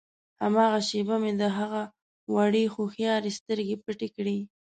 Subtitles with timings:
[0.41, 1.81] هماغه شېبه مې د هغه
[2.35, 4.37] وړې هوښیارې سترګې پټې کړې.